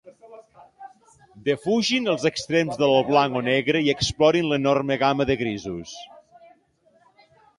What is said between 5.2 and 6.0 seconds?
de grisos.